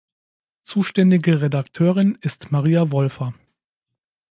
[0.63, 3.35] Zuständige Redakteurin ist Maria Wolfer.